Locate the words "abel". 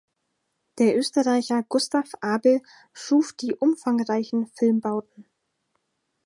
2.21-2.63